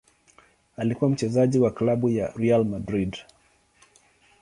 [0.77, 3.17] Alikuwa mchezaji wa klabu ya Real Madrid.